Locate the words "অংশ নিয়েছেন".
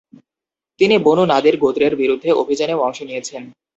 2.87-3.43